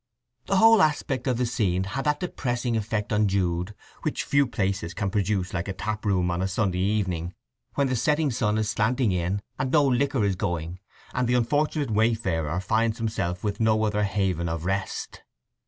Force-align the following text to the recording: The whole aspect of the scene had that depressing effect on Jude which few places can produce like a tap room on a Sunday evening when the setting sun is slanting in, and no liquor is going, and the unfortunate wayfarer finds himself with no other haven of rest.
The 0.47 0.55
whole 0.57 0.81
aspect 0.81 1.27
of 1.27 1.37
the 1.37 1.45
scene 1.45 1.83
had 1.83 2.05
that 2.05 2.19
depressing 2.19 2.75
effect 2.75 3.13
on 3.13 3.27
Jude 3.27 3.75
which 4.01 4.23
few 4.23 4.47
places 4.47 4.95
can 4.95 5.11
produce 5.11 5.53
like 5.53 5.67
a 5.67 5.73
tap 5.73 6.05
room 6.07 6.31
on 6.31 6.41
a 6.41 6.47
Sunday 6.47 6.79
evening 6.79 7.35
when 7.75 7.85
the 7.85 7.95
setting 7.95 8.31
sun 8.31 8.57
is 8.57 8.67
slanting 8.67 9.11
in, 9.11 9.43
and 9.59 9.69
no 9.71 9.85
liquor 9.85 10.25
is 10.25 10.35
going, 10.35 10.79
and 11.13 11.27
the 11.27 11.35
unfortunate 11.35 11.91
wayfarer 11.91 12.59
finds 12.59 12.97
himself 12.97 13.43
with 13.43 13.59
no 13.59 13.83
other 13.83 14.01
haven 14.01 14.49
of 14.49 14.65
rest. 14.65 15.21